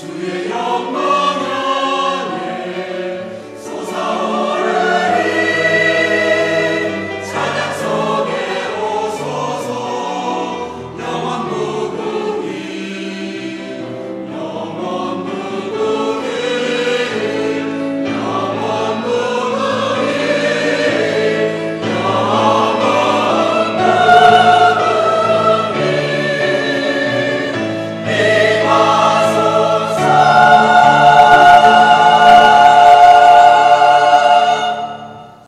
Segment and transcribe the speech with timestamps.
[0.00, 1.17] 主也要。